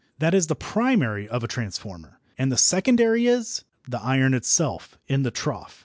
That 0.17 0.33
is 0.33 0.47
the 0.47 0.55
"primary" 0.55 1.29
of 1.29 1.43
a 1.43 1.47
transformer, 1.47 2.19
and 2.35 2.51
the 2.51 2.57
"secondary" 2.57 3.27
is 3.27 3.65
the 3.87 4.01
iron 4.01 4.33
itself, 4.33 4.97
in 5.07 5.21
the 5.21 5.29
trough. 5.29 5.79